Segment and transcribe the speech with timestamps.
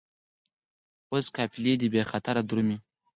[1.11, 2.77] اوس قافلې دي بې خطره درومي